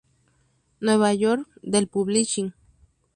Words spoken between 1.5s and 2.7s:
Dell Publishing.